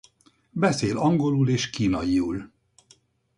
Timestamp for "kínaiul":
1.69-2.51